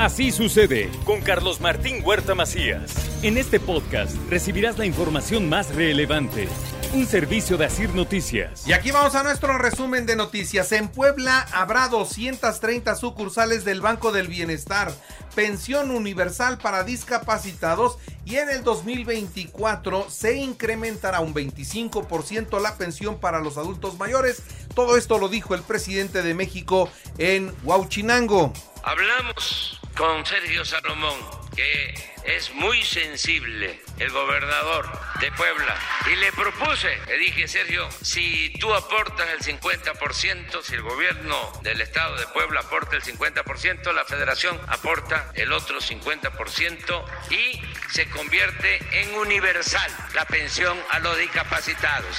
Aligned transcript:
Así 0.00 0.32
sucede 0.32 0.90
con 1.04 1.20
Carlos 1.20 1.60
Martín 1.60 2.02
Huerta 2.02 2.34
Macías. 2.34 2.94
En 3.22 3.36
este 3.36 3.60
podcast 3.60 4.16
recibirás 4.30 4.78
la 4.78 4.86
información 4.86 5.46
más 5.50 5.74
relevante. 5.74 6.48
Un 6.94 7.06
servicio 7.06 7.58
de 7.58 7.66
Asir 7.66 7.94
Noticias. 7.94 8.66
Y 8.66 8.72
aquí 8.72 8.92
vamos 8.92 9.14
a 9.14 9.22
nuestro 9.22 9.58
resumen 9.58 10.06
de 10.06 10.16
noticias. 10.16 10.72
En 10.72 10.88
Puebla 10.88 11.46
habrá 11.52 11.88
230 11.88 12.94
sucursales 12.94 13.66
del 13.66 13.82
Banco 13.82 14.10
del 14.10 14.28
Bienestar, 14.28 14.90
pensión 15.34 15.90
universal 15.90 16.56
para 16.56 16.82
discapacitados 16.82 17.98
y 18.24 18.36
en 18.36 18.48
el 18.48 18.64
2024 18.64 20.08
se 20.08 20.38
incrementará 20.38 21.20
un 21.20 21.34
25% 21.34 22.58
la 22.58 22.78
pensión 22.78 23.20
para 23.20 23.40
los 23.40 23.58
adultos 23.58 23.98
mayores. 23.98 24.42
Todo 24.74 24.96
esto 24.96 25.18
lo 25.18 25.28
dijo 25.28 25.54
el 25.54 25.60
presidente 25.60 26.22
de 26.22 26.32
México 26.32 26.88
en 27.18 27.52
Huauchinango. 27.64 28.54
Hablamos 28.82 29.79
con 30.00 30.24
Sergio 30.24 30.64
Salomón, 30.64 31.20
que 31.54 31.94
es 32.24 32.54
muy 32.54 32.82
sensible, 32.82 33.82
el 33.98 34.08
gobernador 34.08 34.88
de 35.20 35.30
Puebla, 35.32 35.76
y 36.10 36.16
le 36.16 36.32
propuse, 36.32 36.98
le 37.06 37.18
dije, 37.18 37.46
Sergio, 37.46 37.86
si 38.00 38.50
tú 38.58 38.72
aportas 38.72 39.28
el 39.28 39.40
50%, 39.40 40.62
si 40.62 40.74
el 40.74 40.80
gobierno 40.80 41.52
del 41.60 41.82
estado 41.82 42.16
de 42.16 42.26
Puebla 42.28 42.60
aporta 42.60 42.96
el 42.96 43.02
50%, 43.02 43.92
la 43.92 44.06
federación 44.06 44.58
aporta 44.68 45.32
el 45.34 45.52
otro 45.52 45.80
50% 45.80 47.04
y 47.28 47.60
se 47.92 48.08
convierte 48.08 49.02
en 49.02 49.14
universal 49.16 49.92
la 50.14 50.24
pensión 50.24 50.78
a 50.92 50.98
los 51.00 51.18
discapacitados. 51.18 52.16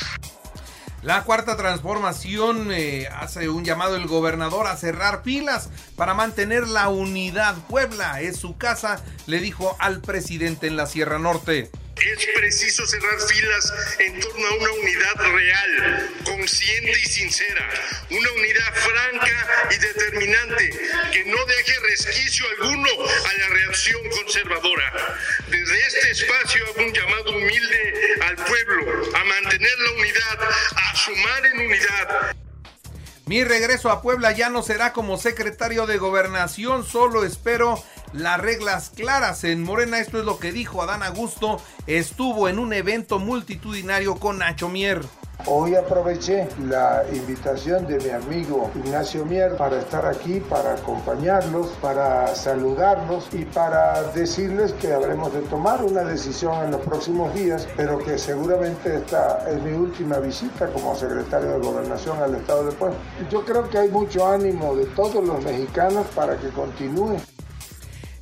La 1.03 1.23
cuarta 1.23 1.57
transformación 1.57 2.71
eh, 2.71 3.07
hace 3.11 3.49
un 3.49 3.65
llamado 3.65 3.95
el 3.95 4.05
gobernador 4.05 4.67
a 4.67 4.77
cerrar 4.77 5.23
pilas 5.23 5.69
para 5.95 6.13
mantener 6.13 6.67
la 6.67 6.89
unidad. 6.89 7.55
Puebla 7.67 8.21
es 8.21 8.37
su 8.37 8.55
casa, 8.55 9.03
le 9.25 9.39
dijo 9.39 9.75
al 9.79 10.01
presidente 10.01 10.67
en 10.67 10.75
la 10.75 10.85
Sierra 10.85 11.17
Norte. 11.17 11.71
Es 11.95 12.27
preciso 12.35 12.85
cerrar 12.87 13.19
filas 13.19 13.73
en 13.99 14.19
torno 14.19 14.47
a 14.47 14.53
una 14.55 14.71
unidad 14.71 15.15
real, 15.33 16.09
consciente 16.23 16.99
y 16.99 17.05
sincera, 17.05 17.69
una 18.09 18.31
unidad 18.31 18.73
franca 18.73 19.67
y 19.69 19.77
determinante 19.77 20.69
que 21.11 21.25
no 21.25 21.45
deje 21.45 21.79
resquicio 21.89 22.45
alguno 22.59 22.89
a 22.89 23.33
la 23.33 23.49
reacción 23.49 24.01
conservadora. 24.09 25.17
Desde 25.47 25.81
este 25.81 26.11
espacio 26.11 26.65
hago 26.67 26.85
un 26.85 26.93
llamado 26.93 27.31
humilde 27.31 27.93
al 28.21 28.35
pueblo 28.35 29.15
a 29.15 29.23
mantener 29.23 29.79
la 29.79 29.90
unidad, 29.90 29.90
Mi 33.25 33.43
regreso 33.43 33.89
a 33.91 34.01
Puebla 34.01 34.33
ya 34.33 34.49
no 34.49 34.61
será 34.61 34.91
como 34.91 35.17
secretario 35.17 35.87
de 35.87 35.97
gobernación, 35.97 36.83
solo 36.83 37.23
espero 37.23 37.81
las 38.13 38.39
reglas 38.39 38.89
claras 38.89 39.43
en 39.43 39.63
Morena. 39.63 39.99
Esto 39.99 40.19
es 40.19 40.25
lo 40.25 40.39
que 40.39 40.51
dijo 40.51 40.81
Adán 40.81 41.03
Augusto. 41.03 41.61
Estuvo 41.87 42.49
en 42.49 42.59
un 42.59 42.73
evento 42.73 43.19
multitudinario 43.19 44.15
con 44.15 44.39
Nacho 44.39 44.69
Mier. 44.69 45.01
Hoy 45.47 45.75
aproveché 45.75 46.47
la 46.67 47.03
invitación 47.11 47.87
de 47.87 47.97
mi 47.99 48.09
amigo 48.11 48.69
Ignacio 48.75 49.25
Mier 49.25 49.55
para 49.57 49.79
estar 49.79 50.05
aquí, 50.05 50.39
para 50.39 50.75
acompañarlos, 50.75 51.67
para 51.81 52.35
saludarlos 52.35 53.27
y 53.31 53.45
para 53.45 54.03
decirles 54.13 54.71
que 54.73 54.93
habremos 54.93 55.33
de 55.33 55.41
tomar 55.41 55.83
una 55.83 56.03
decisión 56.03 56.63
en 56.63 56.71
los 56.71 56.81
próximos 56.81 57.33
días, 57.33 57.67
pero 57.75 57.97
que 57.97 58.19
seguramente 58.19 58.97
esta 58.97 59.49
es 59.49 59.61
mi 59.63 59.71
última 59.71 60.19
visita 60.19 60.67
como 60.67 60.95
secretario 60.95 61.51
de 61.51 61.59
Gobernación 61.59 62.21
al 62.21 62.35
Estado 62.35 62.65
de 62.65 62.71
Puebla. 62.73 62.97
Yo 63.31 63.43
creo 63.43 63.67
que 63.67 63.79
hay 63.79 63.89
mucho 63.89 64.27
ánimo 64.27 64.75
de 64.75 64.85
todos 64.87 65.25
los 65.25 65.43
mexicanos 65.43 66.05
para 66.13 66.37
que 66.37 66.49
continúe. 66.49 67.17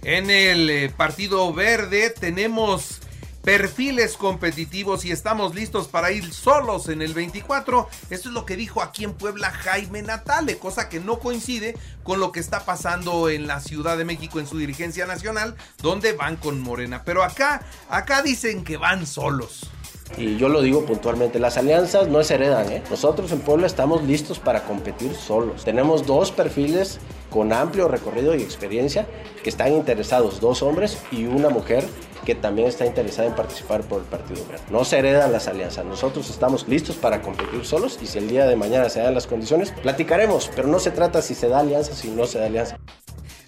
En 0.04 0.30
el 0.30 0.70
eh, 0.70 0.94
Partido 0.96 1.54
Verde 1.54 2.12
tenemos 2.18 3.02
perfiles 3.44 4.18
competitivos 4.18 5.06
y 5.06 5.12
estamos 5.12 5.56
listos 5.56 5.88
para 5.88 6.12
ir 6.12 6.34
solos 6.34 6.90
en 6.90 7.02
el 7.02 7.14
24. 7.14 7.88
Esto 8.10 8.30
es 8.30 8.34
lo 8.34 8.46
que 8.46 8.56
dijo 8.56 8.82
aquí 8.82 9.04
en 9.04 9.14
Puebla 9.14 9.52
Jaime 9.52 10.02
Natale, 10.02 10.58
cosa 10.58 10.90
que 10.90 11.00
no 11.00 11.20
coincide 11.20 11.78
con 12.04 12.20
lo 12.20 12.32
que 12.32 12.40
está 12.40 12.66
pasando 12.66 13.30
en 13.30 13.48
la 13.48 13.60
Ciudad 13.60 13.98
de 13.98 14.06
México 14.06 14.40
en 14.40 14.48
su 14.48 14.58
dirigencia 14.58 15.06
nacional, 15.06 15.56
donde 15.82 16.14
van 16.14 16.36
con 16.36 16.60
Morena. 16.60 17.04
Pero 17.06 17.24
acá, 17.24 17.62
acá 17.90 18.22
dicen 18.22 18.64
que 18.64 18.78
van 18.78 19.06
solos. 19.06 19.70
Y 20.18 20.38
yo 20.38 20.50
lo 20.50 20.62
digo 20.62 20.86
puntualmente, 20.86 21.40
las 21.40 21.58
alianzas 21.58 22.08
no 22.08 22.24
se 22.24 22.36
heredan. 22.36 22.72
¿eh? 22.72 22.84
Nosotros 22.90 23.32
en 23.32 23.42
Puebla 23.42 23.68
estamos 23.68 24.04
listos 24.04 24.40
para 24.40 24.64
competir 24.64 25.14
solos. 25.14 25.64
Tenemos 25.64 26.06
dos 26.06 26.32
perfiles 26.32 27.00
con 27.30 27.54
amplio 27.54 27.88
recorrido 27.88 28.36
y 28.36 28.42
experiencia 28.42 29.08
que 29.44 29.50
están 29.50 29.74
interesados, 29.74 30.40
dos 30.40 30.62
hombres 30.62 30.98
y 31.12 31.26
una 31.26 31.50
mujer 31.50 31.84
que 32.26 32.36
también 32.36 32.68
está 32.68 32.86
interesada 32.86 33.28
en 33.28 33.36
participar 33.36 33.82
por 33.82 34.02
el 34.02 34.06
Partido 34.06 34.46
Verde. 34.46 34.64
No 34.70 34.84
se 34.84 35.00
heredan 35.00 35.32
las 35.32 35.48
alianzas, 35.48 35.86
nosotros 35.86 36.30
estamos 36.30 36.68
listos 36.68 36.96
para 36.96 37.22
competir 37.22 37.66
solos 37.66 37.98
y 38.02 38.08
si 38.08 38.18
el 38.18 38.28
día 38.28 38.46
de 38.46 38.56
mañana 38.56 38.90
se 38.90 39.00
dan 39.00 39.14
las 39.14 39.28
condiciones, 39.28 39.72
platicaremos, 39.72 40.52
pero 40.56 40.68
no 40.68 40.80
se 40.80 40.92
trata 40.92 41.22
si 41.22 41.34
se 41.34 41.48
da 41.48 41.60
alianza, 41.60 41.94
si 41.94 42.10
no 42.10 42.26
se 42.26 42.40
da 42.40 42.46
alianza. 42.48 42.78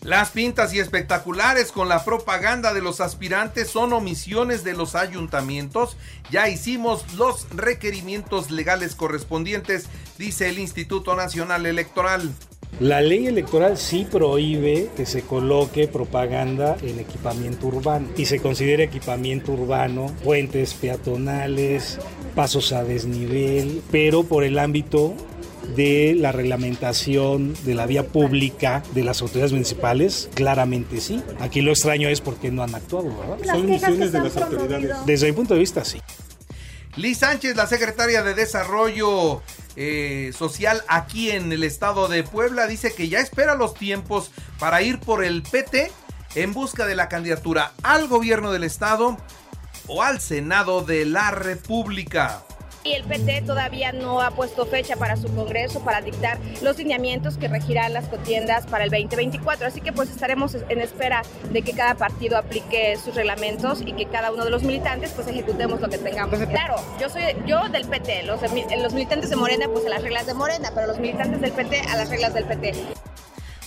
Las 0.01 0.31
pintas 0.31 0.73
y 0.73 0.79
espectaculares 0.79 1.71
con 1.71 1.87
la 1.87 2.03
propaganda 2.03 2.73
de 2.73 2.81
los 2.81 3.01
aspirantes 3.01 3.69
son 3.69 3.93
omisiones 3.93 4.63
de 4.63 4.73
los 4.73 4.95
ayuntamientos. 4.95 5.95
Ya 6.31 6.49
hicimos 6.49 7.13
los 7.13 7.47
requerimientos 7.51 8.49
legales 8.49 8.95
correspondientes, 8.95 9.85
dice 10.17 10.49
el 10.49 10.57
Instituto 10.57 11.15
Nacional 11.15 11.67
Electoral. 11.67 12.33
La 12.81 12.99
ley 12.99 13.27
electoral 13.27 13.77
sí 13.77 14.07
prohíbe 14.09 14.89
que 14.97 15.05
se 15.05 15.21
coloque 15.21 15.87
propaganda 15.87 16.77
en 16.81 16.97
equipamiento 16.97 17.67
urbano 17.67 18.07
y 18.17 18.25
se 18.25 18.39
considera 18.39 18.81
equipamiento 18.81 19.51
urbano 19.51 20.07
puentes 20.23 20.73
peatonales, 20.73 21.99
pasos 22.33 22.73
a 22.73 22.83
desnivel, 22.83 23.83
pero 23.91 24.23
por 24.23 24.43
el 24.43 24.57
ámbito 24.57 25.13
de 25.75 26.15
la 26.17 26.31
reglamentación 26.31 27.53
de 27.65 27.75
la 27.75 27.85
vía 27.85 28.07
pública 28.07 28.81
de 28.95 29.03
las 29.03 29.21
autoridades 29.21 29.51
municipales, 29.51 30.27
claramente 30.33 31.01
sí. 31.01 31.21
Aquí 31.39 31.61
lo 31.61 31.69
extraño 31.69 32.09
es 32.09 32.19
porque 32.19 32.49
no 32.49 32.63
han 32.63 32.73
actuado, 32.73 33.15
¿verdad? 33.15 33.37
Son 33.45 33.67
misiones 33.67 34.11
de 34.11 34.21
las 34.21 34.35
autoridades. 34.37 35.05
Desde 35.05 35.27
mi 35.27 35.33
punto 35.33 35.53
de 35.53 35.59
vista, 35.59 35.85
sí. 35.85 36.01
Liz 36.97 37.19
Sánchez, 37.19 37.55
la 37.55 37.67
secretaria 37.67 38.23
de 38.23 38.33
Desarrollo 38.33 39.43
eh, 39.75 40.31
Social 40.37 40.83
aquí 40.87 41.31
en 41.31 41.51
el 41.51 41.63
estado 41.63 42.07
de 42.07 42.23
Puebla, 42.23 42.67
dice 42.67 42.93
que 42.93 43.09
ya 43.09 43.19
espera 43.19 43.55
los 43.55 43.73
tiempos 43.73 44.31
para 44.59 44.81
ir 44.81 44.99
por 44.99 45.23
el 45.23 45.43
PT 45.43 45.91
en 46.35 46.53
busca 46.53 46.85
de 46.85 46.95
la 46.95 47.09
candidatura 47.09 47.73
al 47.83 48.07
gobierno 48.07 48.51
del 48.51 48.63
estado 48.63 49.17
o 49.87 50.03
al 50.03 50.19
Senado 50.19 50.81
de 50.81 51.05
la 51.05 51.31
República. 51.31 52.43
Y 52.83 52.93
el 52.93 53.03
PT 53.03 53.43
todavía 53.43 53.91
no 53.91 54.21
ha 54.21 54.31
puesto 54.31 54.65
fecha 54.65 54.95
para 54.95 55.15
su 55.15 55.27
Congreso 55.35 55.81
para 55.81 56.01
dictar 56.01 56.39
los 56.61 56.77
lineamientos 56.77 57.37
que 57.37 57.47
regirán 57.47 57.93
las 57.93 58.07
contiendas 58.07 58.65
para 58.65 58.85
el 58.85 58.89
2024. 58.89 59.67
Así 59.67 59.81
que 59.81 59.93
pues 59.93 60.09
estaremos 60.09 60.55
en 60.67 60.79
espera 60.79 61.21
de 61.51 61.61
que 61.61 61.73
cada 61.73 61.95
partido 61.95 62.37
aplique 62.37 62.97
sus 62.97 63.13
reglamentos 63.15 63.81
y 63.85 63.93
que 63.93 64.05
cada 64.05 64.31
uno 64.31 64.45
de 64.45 64.49
los 64.49 64.63
militantes 64.63 65.11
pues 65.11 65.27
ejecutemos 65.27 65.79
lo 65.79 65.89
que 65.89 65.97
tengamos. 65.97 66.39
Claro, 66.39 66.75
yo 66.99 67.09
soy 67.09 67.23
yo 67.45 67.69
del 67.69 67.85
PT, 67.85 68.23
los, 68.23 68.41
los 68.41 68.93
militantes 68.93 69.29
de 69.29 69.35
Morena 69.35 69.67
pues 69.71 69.85
a 69.85 69.89
las 69.89 70.01
reglas 70.01 70.25
de 70.25 70.33
Morena, 70.33 70.71
pero 70.73 70.87
los 70.87 70.99
militantes 70.99 71.39
del 71.41 71.51
PT 71.51 71.81
a 71.81 71.97
las 71.97 72.09
reglas 72.09 72.33
del 72.33 72.45
PT. 72.45 72.73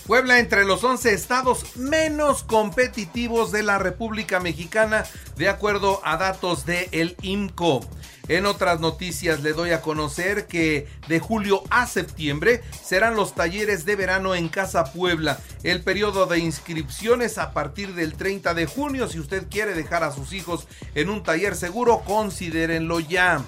Puebla 0.06 0.39
entre 0.39 0.67
los 0.67 0.85
11 0.85 1.15
estados 1.15 1.77
menos 1.77 2.43
competitivos 2.43 3.53
de 3.53 3.62
la 3.62 3.79
República 3.79 4.39
Mexicana, 4.39 5.05
de 5.37 5.49
acuerdo 5.49 6.03
a 6.05 6.19
datos 6.19 6.67
de 6.67 6.89
el 6.93 7.17
IMCO. 7.23 7.81
En 8.29 8.45
otras 8.45 8.81
noticias 8.81 9.43
le 9.43 9.55
doy 9.55 9.71
a 9.71 9.81
conocer 9.81 10.47
que 10.47 10.89
de 11.09 11.21
julio 11.21 11.62
a 11.71 11.87
septiembre 11.87 12.62
serán 12.83 13.17
los 13.17 13.35
talleres 13.35 13.87
de 13.87 13.97
verano 13.97 14.35
en 14.35 14.49
Casa 14.49 14.93
Puebla. 14.93 15.41
El 15.62 15.83
periodo 15.83 16.27
de 16.27 16.39
inscripciones 16.39 17.39
a 17.39 17.53
partir 17.53 17.95
del 17.95 18.15
30 18.15 18.53
de 18.53 18.67
junio. 18.67 19.09
Si 19.09 19.19
usted 19.19 19.47
quiere 19.51 19.75
dejar 19.75 20.05
a 20.05 20.12
sus 20.12 20.35
hijos 20.35 20.67
en 20.95 21.09
un 21.09 21.23
taller 21.23 21.55
seguro, 21.55 22.03
considérenlo 22.06 23.01
ya. 23.01 23.43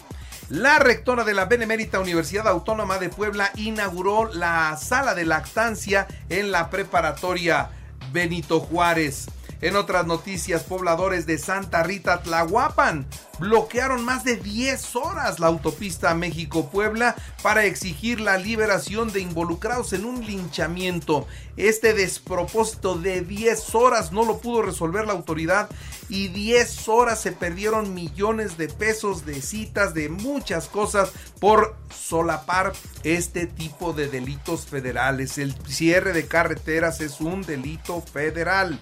La 0.49 0.79
rectora 0.79 1.25
de 1.25 1.35
la 1.35 1.47
Benemérita 1.47 1.99
Universidad 1.99 2.47
Autónoma 2.47 2.99
de 2.99 3.09
Puebla 3.09 3.51
inauguró 3.57 4.33
la 4.33 4.77
sala 4.77 5.17
de 5.17 5.25
lactancia 5.25 6.07
en 6.29 6.53
la 6.53 6.71
preparatoria 6.71 7.71
Benito 8.13 8.61
Juárez. 8.61 9.27
En 9.63 9.75
otras 9.75 10.07
noticias, 10.07 10.65
pobladores 10.65 11.25
de 11.27 11.39
Santa 11.39 11.83
Rita 11.83 12.23
Tlahuapan 12.23 13.07
bloquearon 13.39 14.05
más 14.05 14.23
de 14.23 14.37
10 14.37 14.97
horas 14.97 15.41
la 15.41 15.47
autopista 15.47 16.15
México-Puebla 16.15 17.17
para 17.43 17.65
exigir 17.65 18.21
la 18.21 18.37
liberación 18.37 19.13
de 19.13 19.21
involucrados 19.21 19.93
en 19.95 20.05
un 20.05 20.27
linchamiento. 20.27 21.27
Este 21.57 21.95
despropósito 21.95 22.97
de 22.97 23.23
10 23.23 23.75
horas 23.75 24.13
no 24.13 24.25
lo 24.25 24.39
pudo 24.39 24.63
resolver 24.63 25.07
la 25.07 25.15
autoridad 25.15 25.71
y 26.09 26.29
10 26.29 26.89
horas 26.89 27.21
se 27.21 27.33
perdieron 27.33 27.95
millones 27.95 28.59
de 28.59 28.69
pesos 28.69 29.25
de 29.25 29.41
citas, 29.41 29.95
de 29.95 30.11
muchas 30.11 30.69
cosas 30.69 31.11
por 31.41 31.77
solapar 31.95 32.75
este 33.05 33.47
tipo 33.47 33.95
de 33.95 34.09
delitos 34.09 34.67
federales. 34.67 35.39
El 35.39 35.55
cierre 35.67 36.13
de 36.13 36.27
carreteras 36.27 37.01
es 37.01 37.21
un 37.21 37.43
delito 37.43 38.03
federal. 38.03 38.81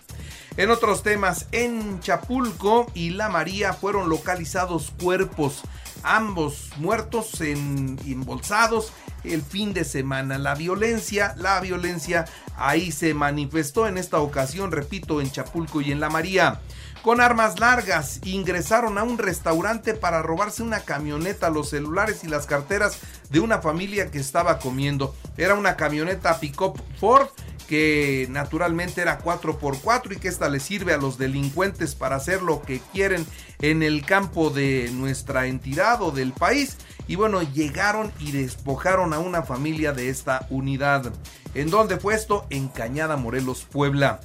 En 0.56 0.70
otros 0.70 1.02
temas, 1.02 1.48
en 1.50 1.98
Chapulco 1.98 2.86
y 2.94 3.10
La 3.10 3.28
María 3.28 3.72
fueron 3.72 4.08
localizados 4.08 4.92
cuerpos, 5.02 5.62
ambos 6.04 6.70
muertos 6.76 7.40
en 7.40 7.98
embolsados 8.06 8.92
el 9.24 9.42
fin 9.42 9.72
de 9.72 9.84
semana. 9.84 10.38
La 10.38 10.54
violencia, 10.54 11.34
la 11.38 11.58
violencia 11.58 12.26
ahí 12.56 12.92
se 12.92 13.14
manifestó 13.14 13.88
en 13.88 13.98
esta 13.98 14.20
ocasión, 14.20 14.70
repito, 14.70 15.20
en 15.20 15.32
Chapulco 15.32 15.80
y 15.80 15.90
en 15.90 15.98
La 15.98 16.08
María. 16.08 16.60
Con 17.02 17.20
armas 17.20 17.58
largas 17.58 18.20
ingresaron 18.24 18.96
a 18.96 19.02
un 19.02 19.18
restaurante 19.18 19.92
para 19.92 20.22
robarse 20.22 20.62
una 20.62 20.80
camioneta, 20.80 21.50
los 21.50 21.70
celulares 21.70 22.22
y 22.22 22.28
las 22.28 22.46
carteras 22.46 22.98
de 23.28 23.40
una 23.40 23.58
familia 23.58 24.10
que 24.10 24.18
estaba 24.18 24.60
comiendo. 24.60 25.16
Era 25.36 25.54
una 25.54 25.74
camioneta 25.74 26.38
pick-up 26.38 26.80
Ford 27.00 27.26
que 27.68 28.26
naturalmente 28.30 29.00
era 29.00 29.18
4x4 29.18 30.16
y 30.16 30.16
que 30.16 30.28
esta 30.28 30.48
le 30.48 30.60
sirve 30.60 30.92
a 30.92 30.98
los 30.98 31.18
delincuentes 31.18 31.94
para 31.94 32.16
hacer 32.16 32.42
lo 32.42 32.62
que 32.62 32.80
quieren 32.92 33.26
en 33.60 33.82
el 33.82 34.04
campo 34.04 34.50
de 34.50 34.90
nuestra 34.92 35.46
entidad 35.46 36.02
o 36.02 36.10
del 36.10 36.32
país. 36.32 36.76
Y 37.06 37.16
bueno, 37.16 37.42
llegaron 37.42 38.12
y 38.18 38.32
despojaron 38.32 39.12
a 39.12 39.18
una 39.18 39.42
familia 39.42 39.92
de 39.92 40.08
esta 40.08 40.46
unidad. 40.50 41.12
¿En 41.54 41.70
dónde 41.70 41.98
fue 41.98 42.14
esto? 42.14 42.46
En 42.50 42.68
Cañada 42.68 43.16
Morelos, 43.16 43.66
Puebla. 43.70 44.20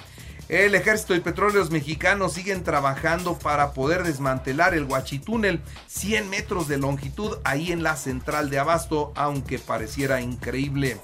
El 0.50 0.74
ejército 0.74 1.14
y 1.14 1.20
petróleos 1.20 1.70
mexicanos 1.70 2.34
siguen 2.34 2.64
trabajando 2.64 3.38
para 3.38 3.72
poder 3.74 4.02
desmantelar 4.02 4.74
el 4.74 4.86
Huachitúnel, 4.86 5.62
100 5.86 6.28
metros 6.28 6.68
de 6.68 6.80
longitud 6.80 7.38
ahí 7.44 7.72
en 7.72 7.84
la 7.84 7.96
central 7.96 8.50
de 8.50 8.58
Abasto, 8.58 9.14
aunque 9.16 9.60
pareciera 9.60 10.22
increíble. 10.22 10.98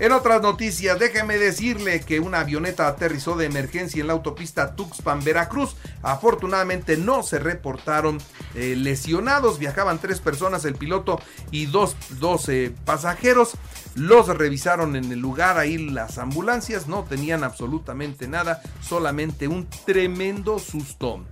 En 0.00 0.12
otras 0.12 0.40
noticias, 0.42 0.96
déjeme 0.96 1.38
decirle 1.38 2.00
que 2.00 2.20
una 2.20 2.40
avioneta 2.40 2.86
aterrizó 2.86 3.36
de 3.36 3.46
emergencia 3.46 4.00
en 4.00 4.06
la 4.06 4.12
autopista 4.12 4.76
Tuxpan, 4.76 5.24
Veracruz. 5.24 5.74
Afortunadamente 6.02 6.96
no 6.96 7.24
se 7.24 7.40
reportaron 7.40 8.18
eh, 8.54 8.76
lesionados. 8.76 9.58
Viajaban 9.58 9.98
tres 9.98 10.20
personas, 10.20 10.64
el 10.64 10.76
piloto 10.76 11.20
y 11.50 11.66
dos, 11.66 11.96
12 12.20 12.72
pasajeros. 12.84 13.54
Los 13.96 14.28
revisaron 14.28 14.94
en 14.94 15.10
el 15.10 15.18
lugar, 15.18 15.58
ahí 15.58 15.76
las 15.78 16.18
ambulancias 16.18 16.86
no 16.86 17.02
tenían 17.02 17.42
absolutamente 17.42 18.28
nada, 18.28 18.62
solamente 18.80 19.48
un 19.48 19.68
tremendo 19.84 20.60
susto. 20.60 21.24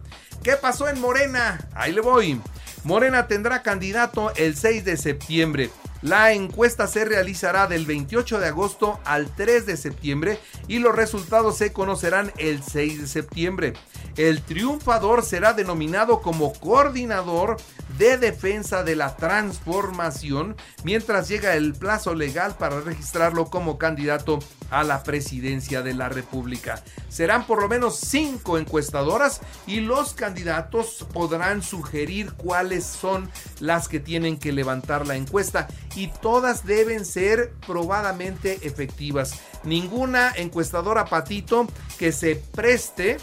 ¿Qué 0.42 0.56
pasó 0.56 0.88
en 0.88 1.00
Morena? 1.00 1.68
Ahí 1.72 1.92
le 1.92 2.00
voy. 2.00 2.40
Morena 2.82 3.28
tendrá 3.28 3.62
candidato 3.62 4.32
el 4.34 4.56
6 4.56 4.84
de 4.84 4.96
septiembre. 4.96 5.70
La 6.02 6.32
encuesta 6.32 6.86
se 6.86 7.04
realizará 7.04 7.66
del 7.66 7.86
28 7.86 8.38
de 8.38 8.48
agosto 8.48 9.00
al 9.04 9.34
3 9.34 9.66
de 9.66 9.76
septiembre 9.76 10.38
y 10.68 10.78
los 10.78 10.94
resultados 10.94 11.56
se 11.56 11.72
conocerán 11.72 12.32
el 12.36 12.62
6 12.62 13.00
de 13.00 13.06
septiembre. 13.06 13.72
El 14.16 14.40
triunfador 14.42 15.24
será 15.24 15.52
denominado 15.52 16.22
como 16.22 16.54
coordinador 16.54 17.58
de 17.98 18.16
defensa 18.18 18.82
de 18.82 18.96
la 18.96 19.16
transformación 19.16 20.56
mientras 20.84 21.28
llega 21.28 21.54
el 21.54 21.74
plazo 21.74 22.14
legal 22.14 22.56
para 22.58 22.80
registrarlo 22.80 23.46
como 23.46 23.78
candidato 23.78 24.38
a 24.70 24.84
la 24.84 25.02
presidencia 25.02 25.82
de 25.82 25.94
la 25.94 26.08
República. 26.08 26.82
Serán 27.08 27.46
por 27.46 27.60
lo 27.60 27.68
menos 27.68 27.96
cinco 27.96 28.58
encuestadoras 28.58 29.40
y 29.66 29.80
los 29.80 30.14
candidatos 30.14 31.06
podrán 31.12 31.62
sugerir 31.62 32.32
cuáles 32.32 32.84
son 32.84 33.30
las 33.60 33.88
que 33.88 34.00
tienen 34.00 34.38
que 34.38 34.52
levantar 34.52 35.06
la 35.06 35.16
encuesta 35.16 35.68
y 35.94 36.08
todas 36.08 36.66
deben 36.66 37.04
ser 37.04 37.52
probadamente 37.66 38.58
efectivas. 38.62 39.40
Ninguna 39.62 40.32
encuestadora 40.36 41.04
patito 41.04 41.66
que 41.98 42.12
se 42.12 42.36
preste 42.36 43.18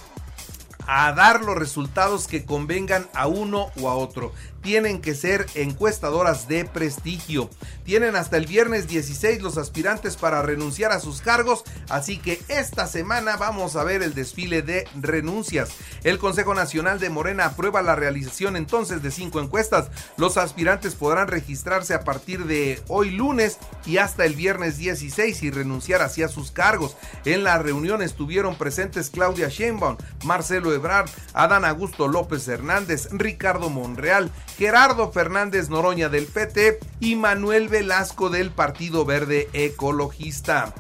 a 0.88 1.12
dar 1.14 1.44
los 1.44 1.58
resultados 1.58 2.28
que 2.28 2.46
convengan 2.46 3.08
a 3.14 3.28
uno 3.28 3.72
o 3.80 3.90
a 3.90 3.96
otro 3.96 4.32
tienen 4.64 5.02
que 5.02 5.14
ser 5.14 5.46
encuestadoras 5.54 6.48
de 6.48 6.66
prestigio. 6.66 7.50
Tienen 7.84 8.16
hasta 8.16 8.38
el 8.38 8.48
viernes 8.48 8.88
16 8.88 9.42
los 9.42 9.58
aspirantes 9.58 10.16
para 10.16 10.42
renunciar 10.42 10.94
a 10.94 11.02
sus 11.02 11.22
cargos, 11.22 11.64
así 11.90 12.18
que 12.18 12.42
esta 12.48 12.88
semana 12.88 13.36
vamos 13.36 13.76
a 13.76 13.84
ver 13.84 14.02
el 14.02 14.16
desfile 14.16 14.62
de 14.62 14.88
renuncias. 15.00 15.72
El 16.04 16.18
Consejo 16.18 16.56
Nacional 16.56 17.00
de 17.00 17.10
Morena 17.10 17.46
aprueba 17.46 17.82
la 17.82 17.96
realización 17.96 18.56
entonces 18.56 19.04
de 19.04 19.12
cinco 19.12 19.42
encuestas. 19.42 19.90
Los 20.16 20.38
aspirantes 20.38 20.96
podrán 20.96 21.28
registrarse 21.28 21.94
a 21.94 22.06
partir 22.06 22.46
de 22.46 22.82
hoy 22.88 23.12
lunes 23.12 23.58
y 23.86 23.98
hasta 23.98 24.24
el 24.24 24.34
viernes 24.34 24.78
16 24.78 25.44
y 25.44 25.52
renunciar 25.52 26.02
hacia 26.02 26.30
sus 26.30 26.52
cargos. 26.52 26.96
En 27.26 27.44
la 27.44 27.60
reunión 27.60 28.02
estuvieron 28.02 28.56
presentes 28.56 29.10
Claudia 29.10 29.50
Sheinbaum, 29.50 29.98
Marcelo 30.24 30.73
Ebrard, 30.74 31.10
Adán 31.34 31.66
Augusto 31.66 32.08
López 32.08 32.48
Hernández, 32.48 33.10
Ricardo 33.12 33.70
Monreal, 33.70 34.32
Gerardo 34.58 35.12
Fernández 35.12 35.70
Noroña 35.70 36.10
del 36.10 36.26
PT 36.26 36.80
y 37.00 37.16
Manuel 37.16 37.70
Velasco 37.70 38.30
del 38.30 38.52
Partido 38.52 39.06
Verde 39.06 39.50
Ecologista. 39.54 40.74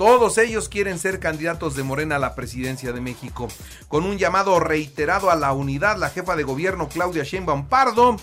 Todos 0.00 0.38
ellos 0.38 0.70
quieren 0.70 0.98
ser 0.98 1.20
candidatos 1.20 1.76
de 1.76 1.82
Morena 1.82 2.16
a 2.16 2.18
la 2.18 2.34
presidencia 2.34 2.92
de 2.92 3.02
México. 3.02 3.48
Con 3.88 4.04
un 4.06 4.16
llamado 4.16 4.58
reiterado 4.58 5.30
a 5.30 5.36
la 5.36 5.52
unidad, 5.52 5.98
la 5.98 6.08
jefa 6.08 6.36
de 6.36 6.42
gobierno 6.42 6.88
Claudia 6.88 7.22
Sheinbaum 7.22 7.66
Pardo 7.66 8.16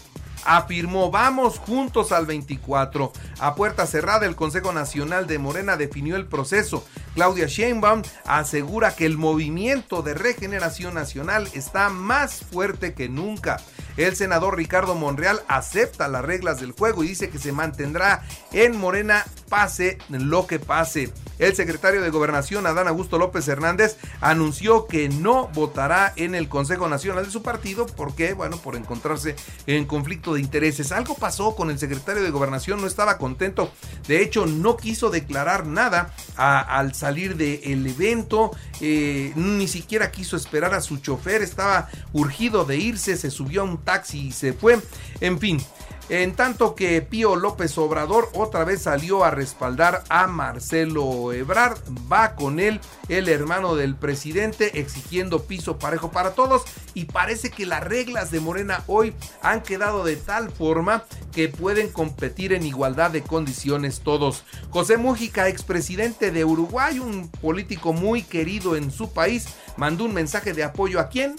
afirmó 0.43 1.11
vamos 1.11 1.59
juntos 1.59 2.11
al 2.11 2.25
24. 2.25 3.11
A 3.39 3.53
puerta 3.53 3.85
cerrada 3.85 4.25
el 4.25 4.35
Consejo 4.35 4.71
Nacional 4.71 5.27
de 5.27 5.37
Morena 5.37 5.77
definió 5.77 6.15
el 6.15 6.25
proceso. 6.25 6.83
Claudia 7.17 7.47
Sheinbaum 7.47 8.03
asegura 8.25 8.95
que 8.95 9.07
el 9.07 9.17
movimiento 9.17 10.03
de 10.03 10.13
regeneración 10.13 10.93
nacional 10.93 11.49
está 11.55 11.89
más 11.89 12.41
fuerte 12.41 12.93
que 12.93 13.09
nunca. 13.09 13.57
El 13.97 14.15
senador 14.15 14.55
Ricardo 14.55 14.93
Monreal 14.93 15.41
acepta 15.47 16.07
las 16.09 16.23
reglas 16.23 16.59
del 16.59 16.73
juego 16.73 17.03
y 17.03 17.07
dice 17.07 17.31
que 17.31 17.39
se 17.39 17.51
mantendrá 17.51 18.23
en 18.51 18.77
Morena 18.77 19.25
pase 19.49 19.97
lo 20.09 20.45
que 20.45 20.59
pase. 20.59 21.11
El 21.39 21.55
secretario 21.55 22.01
de 22.01 22.09
Gobernación, 22.09 22.65
Adán 22.65 22.87
Augusto 22.87 23.17
López 23.17 23.47
Hernández, 23.47 23.97
anunció 24.21 24.87
que 24.87 25.09
no 25.09 25.49
votará 25.49 26.13
en 26.15 26.35
el 26.35 26.49
Consejo 26.49 26.89
Nacional 26.89 27.25
de 27.25 27.31
su 27.31 27.43
partido 27.43 27.85
porque, 27.85 28.33
bueno, 28.33 28.57
por 28.57 28.75
encontrarse 28.75 29.35
en 29.67 29.85
conflicto 29.85 30.33
de 30.33 30.41
intereses. 30.41 30.91
Algo 30.91 31.15
pasó 31.15 31.55
con 31.55 31.69
el 31.69 31.79
secretario 31.79 32.23
de 32.23 32.31
Gobernación, 32.31 32.81
no 32.81 32.87
estaba 32.87 33.17
contento. 33.17 33.71
De 34.07 34.21
hecho, 34.21 34.45
no 34.45 34.77
quiso 34.77 35.09
declarar 35.09 35.65
nada 35.65 36.13
al 36.35 36.93
salir 36.93 37.37
del 37.37 37.85
evento, 37.85 38.51
eh, 38.81 39.33
ni 39.35 39.67
siquiera 39.67 40.11
quiso 40.11 40.35
esperar 40.35 40.73
a 40.73 40.81
su 40.81 40.97
chofer, 40.97 41.41
estaba 41.41 41.89
urgido 42.13 42.65
de 42.65 42.77
irse, 42.77 43.17
se 43.17 43.31
subió 43.31 43.61
a 43.61 43.65
un 43.65 43.77
taxi 43.83 44.27
y 44.27 44.31
se 44.31 44.53
fue. 44.53 44.79
En 45.21 45.39
fin, 45.39 45.61
en 46.09 46.35
tanto 46.35 46.75
que 46.75 47.01
Pío 47.01 47.35
López 47.35 47.77
Obrador 47.77 48.29
otra 48.33 48.63
vez 48.63 48.83
salió 48.83 49.25
a 49.25 49.31
respaldar 49.31 50.03
a 50.09 50.27
Marcelo 50.27 51.33
Ebrard, 51.33 51.77
va 52.11 52.35
con 52.35 52.59
él 52.59 52.79
el 53.09 53.27
hermano 53.27 53.75
del 53.75 53.95
presidente 53.95 54.79
exigiendo 54.79 55.43
piso 55.43 55.77
parejo 55.79 56.11
para 56.11 56.31
todos 56.31 56.63
y 56.93 57.05
parece 57.05 57.49
que 57.49 57.65
las 57.65 57.83
reglas 57.83 58.31
de 58.31 58.39
Morena 58.39 58.83
hoy 58.87 59.13
han 59.41 59.61
quedado 59.61 60.03
de 60.03 60.15
tal 60.15 60.49
forma 60.49 61.03
que 61.33 61.49
pueden 61.49 61.89
competir 61.89 62.53
en 62.53 62.65
igualdad 62.65 63.11
de 63.11 63.21
condiciones 63.21 63.99
todos. 63.99 64.43
José 64.69 64.97
Mújica, 64.97 65.49
expresidente 65.49 66.31
de 66.31 66.45
Uruguay, 66.45 66.99
un 66.99 67.29
político 67.29 67.93
muy 67.93 68.23
querido 68.23 68.75
en 68.75 68.91
su 68.91 69.11
país, 69.11 69.47
mandó 69.75 70.05
un 70.05 70.13
mensaje 70.13 70.53
de 70.53 70.63
apoyo 70.63 70.99
a 70.99 71.09
quién? 71.09 71.35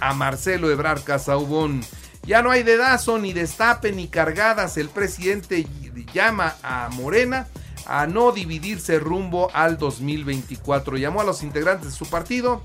A 0.00 0.14
Marcelo 0.14 0.70
Ebrard 0.70 1.02
Casaubón. 1.02 1.82
Ya 2.26 2.42
no 2.42 2.50
hay 2.50 2.64
dedazo, 2.64 3.18
ni 3.18 3.32
destape, 3.32 3.92
ni 3.92 4.08
cargadas. 4.08 4.76
El 4.76 4.88
presidente 4.88 5.66
llama 6.12 6.56
a 6.62 6.88
Morena 6.92 7.46
a 7.86 8.06
no 8.08 8.32
dividirse 8.32 8.98
rumbo 8.98 9.48
al 9.54 9.78
2024. 9.78 10.96
Llamó 10.96 11.20
a 11.20 11.24
los 11.24 11.44
integrantes 11.44 11.92
de 11.92 11.96
su 11.96 12.06
partido 12.06 12.62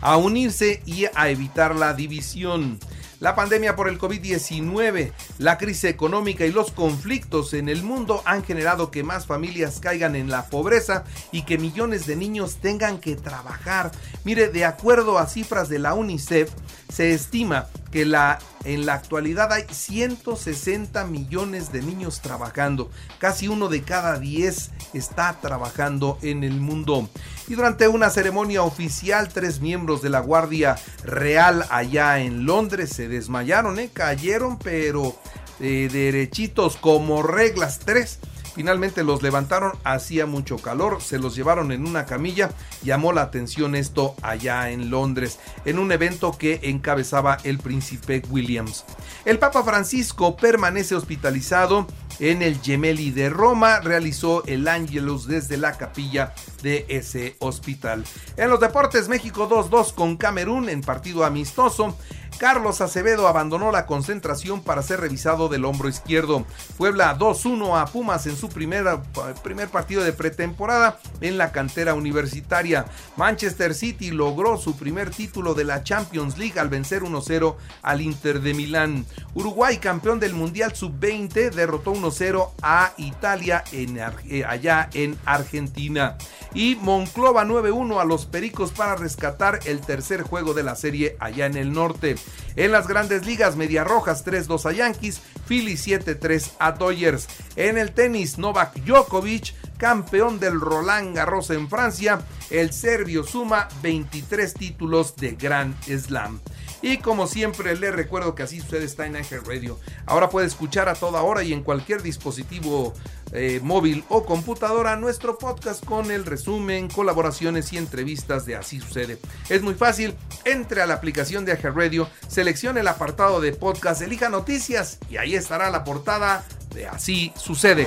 a 0.00 0.16
unirse 0.16 0.82
y 0.86 1.06
a 1.14 1.28
evitar 1.28 1.76
la 1.76 1.94
división. 1.94 2.80
La 3.20 3.34
pandemia 3.34 3.74
por 3.74 3.88
el 3.88 3.98
COVID-19, 3.98 5.10
la 5.38 5.58
crisis 5.58 5.84
económica 5.84 6.46
y 6.46 6.52
los 6.52 6.70
conflictos 6.70 7.52
en 7.52 7.68
el 7.68 7.82
mundo 7.82 8.22
han 8.24 8.44
generado 8.44 8.92
que 8.92 9.02
más 9.02 9.26
familias 9.26 9.80
caigan 9.80 10.14
en 10.14 10.30
la 10.30 10.46
pobreza 10.46 11.02
y 11.32 11.42
que 11.42 11.58
millones 11.58 12.06
de 12.06 12.14
niños 12.14 12.58
tengan 12.60 12.98
que 12.98 13.16
trabajar. 13.16 13.90
Mire, 14.22 14.48
de 14.50 14.64
acuerdo 14.64 15.18
a 15.18 15.26
cifras 15.26 15.68
de 15.68 15.80
la 15.80 15.94
UNICEF, 15.94 16.50
se 16.88 17.12
estima 17.12 17.66
que 17.90 18.04
la, 18.04 18.38
en 18.64 18.86
la 18.86 18.94
actualidad 18.94 19.52
hay 19.52 19.64
160 19.70 21.04
millones 21.04 21.72
de 21.72 21.82
niños 21.82 22.20
trabajando. 22.20 22.90
Casi 23.18 23.48
uno 23.48 23.68
de 23.68 23.82
cada 23.82 24.18
10 24.18 24.70
está 24.94 25.38
trabajando 25.40 26.18
en 26.22 26.44
el 26.44 26.60
mundo. 26.60 27.08
Y 27.46 27.54
durante 27.54 27.88
una 27.88 28.10
ceremonia 28.10 28.62
oficial, 28.62 29.28
tres 29.28 29.60
miembros 29.60 30.02
de 30.02 30.10
la 30.10 30.20
Guardia 30.20 30.76
Real 31.04 31.64
allá 31.70 32.20
en 32.20 32.44
Londres 32.44 32.90
se 32.90 33.08
desmayaron, 33.08 33.78
¿eh? 33.78 33.90
cayeron, 33.92 34.58
pero 34.58 35.16
eh, 35.60 35.88
derechitos 35.90 36.76
como 36.76 37.22
reglas. 37.22 37.80
Tres 37.80 38.18
Finalmente 38.58 39.04
los 39.04 39.22
levantaron, 39.22 39.74
hacía 39.84 40.26
mucho 40.26 40.56
calor, 40.56 41.00
se 41.00 41.20
los 41.20 41.36
llevaron 41.36 41.70
en 41.70 41.86
una 41.86 42.06
camilla, 42.06 42.50
llamó 42.82 43.12
la 43.12 43.22
atención 43.22 43.76
esto 43.76 44.16
allá 44.20 44.70
en 44.70 44.90
Londres, 44.90 45.38
en 45.64 45.78
un 45.78 45.92
evento 45.92 46.36
que 46.36 46.58
encabezaba 46.64 47.38
el 47.44 47.58
príncipe 47.58 48.20
Williams. 48.30 48.84
El 49.24 49.38
Papa 49.38 49.62
Francisco 49.62 50.36
permanece 50.36 50.96
hospitalizado 50.96 51.86
en 52.18 52.42
el 52.42 52.60
Gemelli 52.60 53.12
de 53.12 53.30
Roma, 53.30 53.78
realizó 53.78 54.44
el 54.46 54.66
Ángelus 54.66 55.28
desde 55.28 55.56
la 55.56 55.78
capilla 55.78 56.34
de 56.60 56.84
ese 56.88 57.36
hospital. 57.38 58.04
En 58.36 58.50
los 58.50 58.58
deportes, 58.58 59.08
México 59.08 59.48
2-2 59.48 59.94
con 59.94 60.16
Camerún 60.16 60.68
en 60.68 60.80
partido 60.80 61.24
amistoso. 61.24 61.96
Carlos 62.38 62.80
Acevedo 62.80 63.26
abandonó 63.26 63.72
la 63.72 63.84
concentración 63.84 64.62
para 64.62 64.82
ser 64.82 65.00
revisado 65.00 65.48
del 65.48 65.64
hombro 65.64 65.88
izquierdo. 65.88 66.46
Puebla 66.76 67.18
2-1 67.18 67.80
a 67.80 67.86
Pumas 67.86 68.26
en 68.26 68.36
su 68.36 68.48
primer 68.48 69.68
partido 69.72 70.04
de 70.04 70.12
pretemporada 70.12 71.00
en 71.20 71.36
la 71.36 71.50
cantera 71.50 71.94
universitaria. 71.94 72.86
Manchester 73.16 73.74
City 73.74 74.12
logró 74.12 74.56
su 74.56 74.76
primer 74.76 75.10
título 75.10 75.54
de 75.54 75.64
la 75.64 75.82
Champions 75.82 76.38
League 76.38 76.60
al 76.60 76.68
vencer 76.68 77.02
1-0 77.02 77.56
al 77.82 78.00
Inter 78.00 78.40
de 78.40 78.54
Milán. 78.54 79.04
Uruguay, 79.34 79.78
campeón 79.78 80.20
del 80.20 80.34
Mundial 80.34 80.76
Sub-20, 80.76 81.50
derrotó 81.50 81.92
1-0 81.92 82.52
a 82.62 82.92
Italia 82.98 83.64
en, 83.72 83.98
eh, 83.98 84.44
allá 84.46 84.88
en 84.94 85.18
Argentina. 85.24 86.16
Y 86.54 86.76
Monclova 86.76 87.44
9-1 87.44 88.00
a 88.00 88.04
los 88.04 88.26
Pericos 88.26 88.70
para 88.70 88.94
rescatar 88.94 89.58
el 89.64 89.80
tercer 89.80 90.22
juego 90.22 90.54
de 90.54 90.62
la 90.62 90.76
serie 90.76 91.16
allá 91.18 91.46
en 91.46 91.56
el 91.56 91.72
norte. 91.72 92.16
En 92.56 92.72
las 92.72 92.88
grandes 92.88 93.26
ligas, 93.26 93.56
Media 93.56 93.84
Rojas 93.84 94.24
3-2 94.24 94.66
a 94.66 94.72
Yankees, 94.72 95.20
Philly 95.46 95.74
7-3 95.74 96.52
a 96.58 96.72
Dodgers. 96.72 97.28
En 97.56 97.78
el 97.78 97.92
tenis, 97.92 98.38
Novak 98.38 98.74
Djokovic, 98.84 99.54
campeón 99.78 100.40
del 100.40 100.60
Roland 100.60 101.14
Garros 101.14 101.50
en 101.50 101.68
Francia, 101.68 102.20
el 102.50 102.72
serbio 102.72 103.24
suma 103.24 103.68
23 103.82 104.54
títulos 104.54 105.16
de 105.16 105.32
Grand 105.32 105.74
Slam. 105.84 106.40
Y 106.80 106.98
como 106.98 107.26
siempre 107.26 107.76
les 107.76 107.92
recuerdo 107.92 108.34
que 108.34 108.44
así 108.44 108.60
sucede 108.60 108.84
está 108.84 109.06
en 109.06 109.16
Ángel 109.16 109.44
Radio. 109.44 109.78
Ahora 110.06 110.28
puede 110.28 110.46
escuchar 110.46 110.88
a 110.88 110.94
toda 110.94 111.22
hora 111.22 111.42
y 111.42 111.52
en 111.52 111.62
cualquier 111.62 112.02
dispositivo 112.02 112.94
eh, 113.32 113.60
móvil 113.62 114.04
o 114.08 114.24
computadora 114.24 114.96
nuestro 114.96 115.38
podcast 115.38 115.84
con 115.84 116.10
el 116.10 116.24
resumen, 116.24 116.88
colaboraciones 116.88 117.72
y 117.72 117.78
entrevistas 117.78 118.46
de 118.46 118.56
Así 118.56 118.80
sucede. 118.80 119.18
Es 119.48 119.62
muy 119.62 119.74
fácil, 119.74 120.14
entre 120.44 120.82
a 120.82 120.86
la 120.86 120.94
aplicación 120.94 121.44
de 121.44 121.52
Ángel 121.52 121.74
Radio, 121.74 122.08
seleccione 122.26 122.80
el 122.80 122.88
apartado 122.88 123.40
de 123.40 123.52
podcast, 123.52 124.02
elija 124.02 124.28
noticias 124.28 124.98
y 125.10 125.16
ahí 125.16 125.34
estará 125.34 125.70
la 125.70 125.84
portada 125.84 126.44
de 126.74 126.86
Así 126.86 127.32
sucede. 127.36 127.86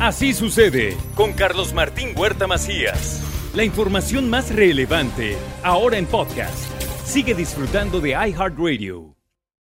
Así 0.00 0.32
sucede 0.32 0.96
con 1.14 1.32
Carlos 1.32 1.72
Martín 1.72 2.14
Huerta 2.16 2.46
Macías. 2.46 3.20
La 3.54 3.64
información 3.64 4.30
más 4.30 4.54
relevante 4.54 5.36
ahora 5.62 5.98
en 5.98 6.06
podcast. 6.06 6.70
Sigue 7.04 7.34
disfrutando 7.34 8.00
de 8.00 8.10
iHeartRadio. 8.10 9.21